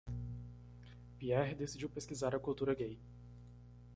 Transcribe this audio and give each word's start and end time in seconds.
Pierre 1.19 1.53
decidiu 1.61 1.87
pesquisar 1.95 2.33
a 2.33 2.39
cultura 2.39 2.73
gay. 2.73 2.95